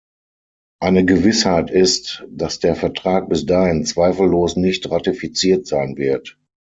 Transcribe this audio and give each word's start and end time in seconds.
Eine 0.81 1.05
Gewissheit 1.05 1.69
ist, 1.69 2.25
dass 2.27 2.57
der 2.59 2.75
Vertrag 2.75 3.29
bis 3.29 3.45
dahin 3.45 3.85
zweifellos 3.85 4.55
nicht 4.55 4.89
ratifiziert 4.89 5.67
sein 5.67 5.95
wird. 5.95 6.39